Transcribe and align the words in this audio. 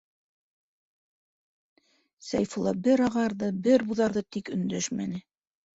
-Сәйфулла 2.29 2.75
бер 2.89 3.07
ағарҙы, 3.11 3.53
бер 3.69 3.89
буҙарҙы, 3.93 4.29
тик 4.39 4.53
өндәшмәне. 4.59 5.25